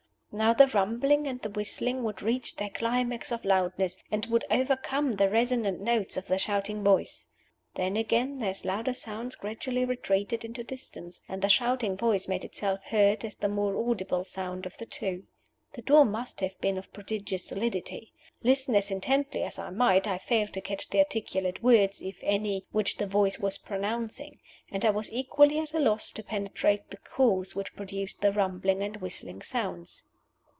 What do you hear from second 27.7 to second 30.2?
produced the rumbling and whistling sounds.